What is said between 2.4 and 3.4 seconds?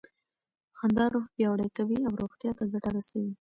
ته ګټه رسوي.